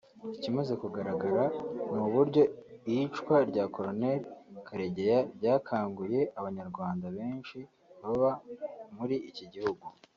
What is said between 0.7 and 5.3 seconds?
kugaragara n’uburyo iyicwa rya Col Karegeya